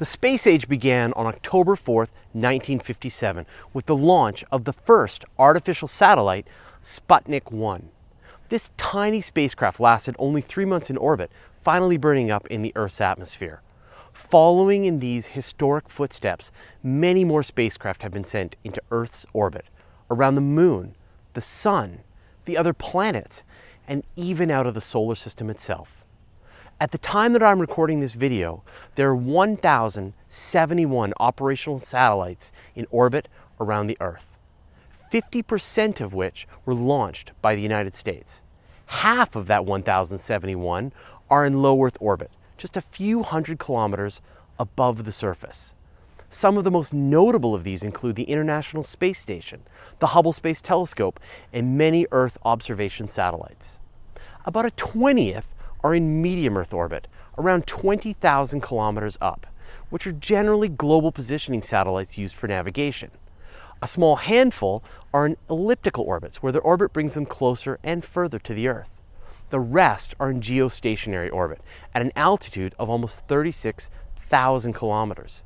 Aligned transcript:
The 0.00 0.06
space 0.06 0.46
age 0.46 0.66
began 0.66 1.12
on 1.12 1.26
October 1.26 1.76
4th, 1.76 2.08
1957, 2.32 3.44
with 3.74 3.84
the 3.84 3.94
launch 3.94 4.42
of 4.50 4.64
the 4.64 4.72
first 4.72 5.26
artificial 5.38 5.88
satellite, 5.88 6.46
Sputnik 6.82 7.52
1. 7.52 7.90
This 8.48 8.70
tiny 8.78 9.20
spacecraft 9.20 9.78
lasted 9.78 10.16
only 10.18 10.40
three 10.40 10.64
months 10.64 10.88
in 10.88 10.96
orbit, 10.96 11.30
finally 11.62 11.98
burning 11.98 12.30
up 12.30 12.46
in 12.46 12.62
the 12.62 12.72
Earth's 12.76 13.02
atmosphere. 13.02 13.60
Following 14.14 14.86
in 14.86 15.00
these 15.00 15.26
historic 15.36 15.90
footsteps, 15.90 16.50
many 16.82 17.22
more 17.22 17.42
spacecraft 17.42 18.02
have 18.02 18.12
been 18.12 18.24
sent 18.24 18.56
into 18.64 18.80
Earth's 18.90 19.26
orbit, 19.34 19.66
around 20.10 20.34
the 20.34 20.40
moon, 20.40 20.94
the 21.34 21.42
sun, 21.42 21.98
the 22.46 22.56
other 22.56 22.72
planets, 22.72 23.44
and 23.86 24.04
even 24.16 24.50
out 24.50 24.66
of 24.66 24.72
the 24.72 24.80
solar 24.80 25.14
system 25.14 25.50
itself. 25.50 26.06
At 26.82 26.92
the 26.92 26.98
time 26.98 27.34
that 27.34 27.42
I'm 27.42 27.58
recording 27.58 28.00
this 28.00 28.14
video, 28.14 28.62
there 28.94 29.10
are 29.10 29.14
1,071 29.14 31.12
operational 31.20 31.78
satellites 31.78 32.52
in 32.74 32.86
orbit 32.90 33.28
around 33.60 33.86
the 33.88 33.98
Earth, 34.00 34.34
50% 35.12 36.00
of 36.00 36.14
which 36.14 36.48
were 36.64 36.72
launched 36.72 37.32
by 37.42 37.54
the 37.54 37.60
United 37.60 37.92
States. 37.92 38.40
Half 38.86 39.36
of 39.36 39.46
that 39.48 39.66
1,071 39.66 40.94
are 41.28 41.44
in 41.44 41.60
low 41.60 41.84
Earth 41.84 41.98
orbit, 42.00 42.30
just 42.56 42.78
a 42.78 42.80
few 42.80 43.24
hundred 43.24 43.58
kilometers 43.58 44.22
above 44.58 45.04
the 45.04 45.12
surface. 45.12 45.74
Some 46.30 46.56
of 46.56 46.64
the 46.64 46.70
most 46.70 46.94
notable 46.94 47.54
of 47.54 47.62
these 47.62 47.82
include 47.82 48.16
the 48.16 48.22
International 48.22 48.84
Space 48.84 49.18
Station, 49.18 49.64
the 49.98 50.06
Hubble 50.08 50.32
Space 50.32 50.62
Telescope, 50.62 51.20
and 51.52 51.76
many 51.76 52.06
Earth 52.10 52.38
observation 52.42 53.06
satellites. 53.06 53.80
About 54.46 54.64
a 54.64 54.70
20th 54.70 55.44
are 55.82 55.94
in 55.94 56.22
medium 56.22 56.56
Earth 56.56 56.72
orbit, 56.72 57.06
around 57.38 57.66
20,000 57.66 58.60
kilometers 58.60 59.18
up, 59.20 59.46
which 59.88 60.06
are 60.06 60.12
generally 60.12 60.68
global 60.68 61.12
positioning 61.12 61.62
satellites 61.62 62.18
used 62.18 62.36
for 62.36 62.48
navigation. 62.48 63.10
A 63.82 63.88
small 63.88 64.16
handful 64.16 64.82
are 65.12 65.26
in 65.26 65.36
elliptical 65.48 66.04
orbits, 66.04 66.42
where 66.42 66.52
their 66.52 66.60
orbit 66.60 66.92
brings 66.92 67.14
them 67.14 67.26
closer 67.26 67.78
and 67.82 68.04
further 68.04 68.38
to 68.40 68.52
the 68.52 68.68
Earth. 68.68 68.90
The 69.48 69.60
rest 69.60 70.14
are 70.20 70.30
in 70.30 70.40
geostationary 70.40 71.32
orbit 71.32 71.60
at 71.94 72.02
an 72.02 72.12
altitude 72.14 72.74
of 72.78 72.90
almost 72.90 73.26
36,000 73.26 74.72
kilometers. 74.74 75.42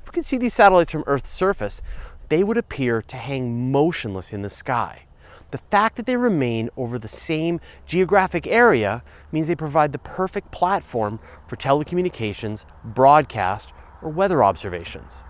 If 0.00 0.08
we 0.08 0.14
could 0.14 0.24
see 0.24 0.38
these 0.38 0.54
satellites 0.54 0.92
from 0.92 1.04
Earth's 1.06 1.28
surface, 1.28 1.82
they 2.28 2.42
would 2.44 2.56
appear 2.56 3.02
to 3.02 3.16
hang 3.16 3.70
motionless 3.70 4.32
in 4.32 4.42
the 4.42 4.50
sky. 4.50 5.05
The 5.52 5.58
fact 5.58 5.96
that 5.96 6.06
they 6.06 6.16
remain 6.16 6.70
over 6.76 6.98
the 6.98 7.08
same 7.08 7.60
geographic 7.86 8.46
area 8.46 9.02
means 9.30 9.46
they 9.46 9.54
provide 9.54 9.92
the 9.92 9.98
perfect 9.98 10.50
platform 10.50 11.20
for 11.46 11.56
telecommunications, 11.56 12.64
broadcast, 12.84 13.72
or 14.02 14.10
weather 14.10 14.42
observations. 14.42 15.22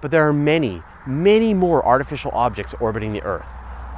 But 0.00 0.12
there 0.12 0.28
are 0.28 0.32
many, 0.32 0.82
many 1.06 1.54
more 1.54 1.84
artificial 1.84 2.30
objects 2.32 2.74
orbiting 2.80 3.12
the 3.12 3.22
Earth. 3.22 3.48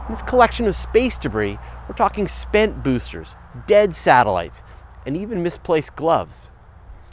In 0.08 0.14
this 0.14 0.22
collection 0.22 0.66
of 0.66 0.74
space 0.74 1.18
debris, 1.18 1.58
we're 1.88 1.94
talking 1.94 2.26
spent 2.26 2.82
boosters, 2.82 3.36
dead 3.66 3.94
satellites, 3.94 4.62
and 5.04 5.16
even 5.16 5.42
misplaced 5.42 5.94
gloves. 5.94 6.50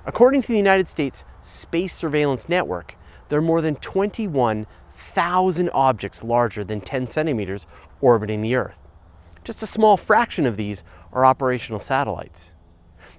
According 0.05 0.41
to 0.43 0.47
the 0.47 0.57
United 0.57 0.87
States 0.87 1.25
Space 1.41 1.93
Surveillance 1.93 2.47
Network, 2.47 2.95
there 3.27 3.39
are 3.39 3.41
more 3.41 3.61
than 3.61 3.75
21,000 5.17 5.71
objects 5.73 6.23
larger 6.23 6.63
than 6.63 6.79
10 6.79 7.07
centimeters 7.07 7.65
orbiting 8.01 8.41
the 8.41 8.53
Earth. 8.53 8.79
Just 9.43 9.63
a 9.63 9.67
small 9.67 9.97
fraction 9.97 10.45
of 10.45 10.57
these 10.57 10.83
are 11.11 11.25
operational 11.25 11.79
satellites. 11.79 12.53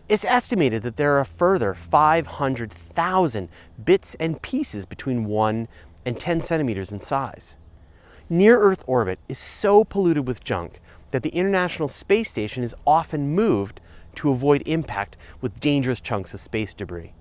It's 0.08 0.24
estimated 0.24 0.84
that 0.84 0.94
there 0.94 1.16
are 1.16 1.20
a 1.20 1.24
further 1.24 1.74
500,000 1.74 3.48
bits 3.84 4.14
and 4.20 4.40
pieces 4.40 4.86
between 4.86 5.24
1 5.24 5.66
and 6.06 6.20
10 6.20 6.40
centimeters 6.40 6.92
in 6.92 7.00
size. 7.00 7.56
Near 8.30 8.60
Earth 8.60 8.84
orbit 8.86 9.18
is 9.28 9.38
so 9.38 9.82
polluted 9.82 10.24
with 10.24 10.44
junk 10.44 10.78
that 11.10 11.24
the 11.24 11.30
International 11.30 11.88
Space 11.88 12.30
Station 12.30 12.62
is 12.62 12.76
often 12.86 13.34
moved 13.34 13.80
to 14.14 14.30
avoid 14.30 14.62
impact 14.66 15.16
with 15.40 15.58
dangerous 15.58 16.00
chunks 16.00 16.32
of 16.32 16.38
space 16.38 16.74
debris. 16.74 17.12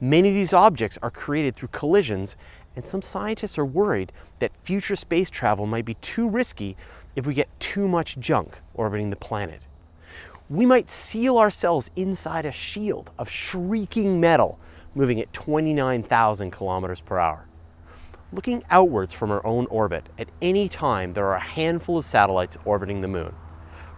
Many 0.00 0.28
of 0.28 0.34
these 0.34 0.52
objects 0.52 0.98
are 1.02 1.10
created 1.10 1.56
through 1.56 1.68
collisions 1.68 2.36
and 2.76 2.84
some 2.84 3.02
scientists 3.02 3.58
are 3.58 3.64
worried 3.64 4.12
that 4.38 4.52
future 4.62 4.96
space 4.96 5.30
travel 5.30 5.66
might 5.66 5.84
be 5.84 5.94
too 5.94 6.28
risky 6.28 6.76
if 7.16 7.26
we 7.26 7.34
get 7.34 7.48
too 7.60 7.88
much 7.88 8.18
junk 8.18 8.58
orbiting 8.74 9.10
the 9.10 9.16
planet. 9.16 9.66
We 10.48 10.66
might 10.66 10.90
seal 10.90 11.38
ourselves 11.38 11.90
inside 11.96 12.44
a 12.44 12.52
shield 12.52 13.10
of 13.18 13.30
shrieking 13.30 14.20
metal 14.20 14.58
moving 14.94 15.20
at 15.20 15.32
29,000 15.32 16.50
kilometers 16.50 17.00
per 17.00 17.18
hour. 17.18 17.46
Looking 18.32 18.64
outwards 18.68 19.14
from 19.14 19.30
our 19.30 19.44
own 19.46 19.66
orbit, 19.66 20.08
at 20.18 20.28
any 20.42 20.68
time 20.68 21.12
there 21.12 21.26
are 21.26 21.36
a 21.36 21.40
handful 21.40 21.98
of 21.98 22.04
satellites 22.04 22.56
orbiting 22.64 23.00
the 23.00 23.08
moon. 23.08 23.34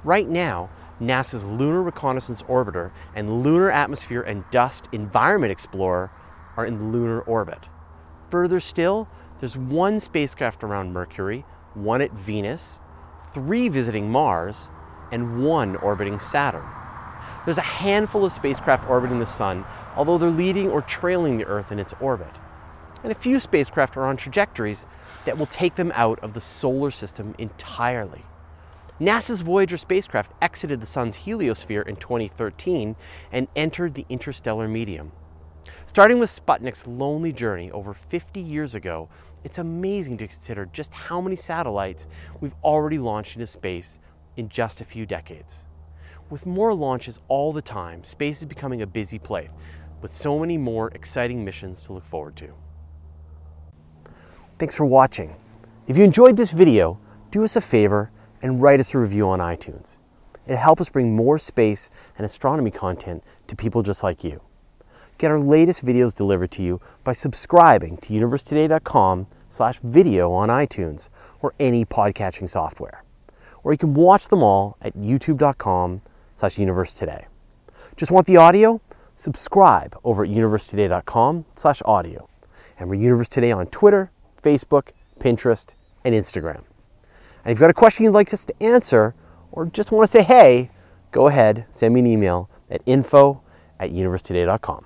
Right 0.05 0.29
now, 0.29 0.71
NASA's 1.01 1.45
Lunar 1.45 1.83
Reconnaissance 1.83 2.43
Orbiter 2.45 2.91
and 3.15 3.43
Lunar 3.43 3.71
Atmosphere 3.71 4.23
and 4.23 4.45
Dust 4.51 4.89
Environment 4.93 5.51
Explorer 5.51 6.11
are 6.57 6.65
in 6.65 6.93
lunar 6.93 7.21
orbit. 7.21 7.69
Further 8.31 8.61
still, 8.61 9.09
there's 9.41 9.57
one 9.57 10.01
spacecraft 10.01 10.65
around 10.65 10.93
Mercury, 10.93 11.45
one 11.75 12.01
at 12.01 12.13
Venus, 12.13 12.81
three 13.33 13.69
visiting 13.69 14.11
Mars, 14.11 14.71
and 15.13 15.45
one 15.45 15.77
orbiting 15.77 16.19
Saturn. 16.19 16.67
There's 17.45 17.59
a 17.59 17.63
handful 17.63 18.25
of 18.25 18.33
spacecraft 18.33 18.89
orbiting 18.89 19.21
the 19.21 19.27
Sun, 19.27 19.65
although 19.95 20.19
they're 20.19 20.31
leading 20.31 20.69
or 20.69 20.83
trailing 20.83 21.39
the 21.39 21.47
Earth 21.47 21.71
in 21.71 21.79
its 21.79 21.95
orbit. 22.01 22.41
And 23.05 23.13
a 23.13 23.15
few 23.15 23.39
spacecraft 23.39 23.97
are 23.97 24.07
on 24.07 24.17
trajectories 24.17 24.85
that 25.27 25.39
will 25.39 25.47
take 25.47 25.77
them 25.77 25.93
out 25.95 26.19
of 26.21 26.35
the 26.35 26.41
solar 26.41 26.91
system 26.91 27.35
entirely. 27.39 28.23
NASA's 28.99 29.43
Voyager 29.43 29.77
spacecraft 29.77 30.33
exited 30.41 30.81
the 30.81 30.87
Sun's 30.87 31.19
heliosphere 31.19 31.87
in 31.87 31.97
2013 31.97 32.97
and 33.31 33.47
entered 33.55 33.95
the 33.95 34.07
interstellar 34.09 34.67
medium. 34.67 35.13
Starting 35.97 36.19
with 36.19 36.29
Sputnik's 36.29 36.87
lonely 36.87 37.33
journey 37.33 37.71
over 37.71 37.95
50 37.95 38.39
years 38.39 38.75
ago, 38.75 39.09
it's 39.45 39.57
amazing 39.57 40.19
to 40.19 40.27
consider 40.27 40.67
just 40.67 40.93
how 40.93 41.23
many 41.23 41.37
satellites 41.37 42.07
we've 42.43 42.55
already 42.63 42.99
launched 42.99 43.37
into 43.37 43.47
space 43.47 43.99
in 44.37 44.47
just 44.51 44.83
a 44.83 44.85
few 44.85 45.07
decades. 45.07 45.63
With 46.29 46.45
more 46.45 46.75
launches 46.75 47.21
all 47.29 47.51
the 47.51 47.63
time, 47.63 48.05
space 48.05 48.41
is 48.41 48.45
becoming 48.45 48.83
a 48.83 48.87
busy 48.87 49.19
place, 49.19 49.49
with 50.03 50.13
so 50.13 50.39
many 50.39 50.59
more 50.59 50.89
exciting 50.89 51.43
missions 51.43 51.83
to 51.85 51.95
look 51.95 52.05
forward 52.05 52.37
to. 52.37 52.53
Thanks 54.59 54.77
for 54.77 54.85
watching. 54.85 55.35
If 55.87 55.97
you 55.97 56.05
enjoyed 56.05 56.37
this 56.37 56.51
video, 56.51 57.01
do 57.31 57.43
us 57.43 57.57
a 57.57 57.63
favor 57.63 58.11
and 58.43 58.61
write 58.61 58.81
us 58.81 58.95
a 58.95 58.99
review 58.99 59.29
on 59.29 59.39
iTunes. 59.39 59.97
It'll 60.45 60.59
help 60.59 60.79
us 60.79 60.91
bring 60.91 61.17
more 61.17 61.39
space 61.39 61.91
and 62.19 62.27
astronomy 62.27 62.71
content 62.71 63.25
to 63.47 63.57
people 63.57 63.83
just 63.83 64.03
like 64.03 64.25
you. 64.25 64.43
Get 65.19 65.31
our 65.31 65.39
latest 65.39 65.85
videos 65.85 66.15
delivered 66.15 66.51
to 66.53 66.63
you 66.63 66.81
by 67.03 67.15
subscribing 67.15 67.97
to 67.99 68.13
universetoday.com 68.13 69.27
slash 69.49 69.79
video 69.81 70.31
on 70.33 70.51
iTunes 70.51 71.09
or 71.41 71.55
any 71.59 71.85
podcatching 71.87 72.49
software. 72.49 73.03
Or 73.65 73.73
you 73.73 73.79
can 73.79 73.95
watch 73.95 74.29
them 74.29 74.43
all 74.43 74.77
at 74.83 74.95
youtube.com 74.95 76.03
slash 76.35 76.57
universetoday. 76.57 77.25
Just 77.97 78.13
want 78.13 78.27
the 78.27 78.37
audio? 78.37 78.83
Subscribe 79.15 79.99
over 80.05 80.25
at 80.25 80.31
universetoday.com 80.31 81.47
slash 81.57 81.81
audio. 81.87 82.29
And 82.79 82.91
we're 82.91 82.97
Universe 82.97 83.29
Today 83.31 83.51
on 83.53 83.67
Twitter, 83.69 84.11
Facebook, 84.43 84.91
Pinterest, 85.19 85.75
and 86.05 86.15
Instagram. 86.15 86.65
And 87.43 87.47
if 87.47 87.51
you've 87.53 87.61
got 87.61 87.71
a 87.71 87.75
question 87.75 88.05
you'd 88.05 88.11
like 88.11 88.35
us 88.35 88.45
to 88.45 88.63
answer 88.63 89.15
or 89.51 89.65
just 89.65 89.91
want 89.91 90.05
to 90.05 90.13
say 90.13 90.23
hey, 90.23 90.71
go 91.11 91.29
ahead, 91.29 91.65
send 91.71 91.95
me 91.95 92.01
an 92.01 92.07
email 92.07 92.51
at 92.71 92.83
info 92.85 93.41
at 93.81 93.93
universetoday.com. 93.93 94.85